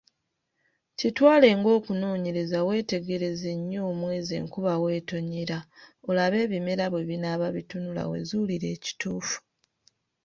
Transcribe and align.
Kitwale 0.99 1.49
ng'okunoonyereza 1.59 2.59
weetegereze 2.67 3.51
nnyo 3.59 3.81
omwezi 3.91 4.31
enkuba 4.39 4.73
weetonyera, 4.83 5.57
olabe 6.09 6.37
ebimera 6.45 6.85
bwe 6.89 7.07
binaaba 7.09 7.47
bitunula 7.55 8.03
weezuulire 8.11 8.67
ekituufu. 8.75 9.37